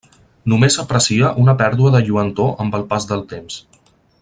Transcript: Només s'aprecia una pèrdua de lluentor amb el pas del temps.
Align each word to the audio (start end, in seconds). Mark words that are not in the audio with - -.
Només 0.53 0.77
s'aprecia 0.79 1.29
una 1.43 1.55
pèrdua 1.59 1.91
de 1.97 2.01
lluentor 2.07 2.51
amb 2.65 2.79
el 2.79 2.87
pas 2.95 3.07
del 3.13 3.23
temps. 3.37 3.61